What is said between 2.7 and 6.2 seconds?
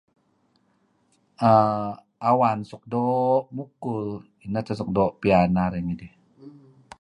doo' mukul neh teh suk doo' piyan narih ngidih.